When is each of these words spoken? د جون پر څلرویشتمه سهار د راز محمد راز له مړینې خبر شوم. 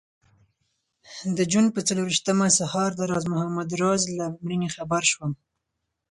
د 1.37 1.39
جون 1.51 1.65
پر 1.73 1.81
څلرویشتمه 1.87 2.47
سهار 2.59 2.89
د 2.95 3.01
راز 3.11 3.25
محمد 3.33 3.69
راز 3.81 4.01
له 4.17 4.25
مړینې 4.43 4.69
خبر 4.75 5.01
شوم. 5.11 5.31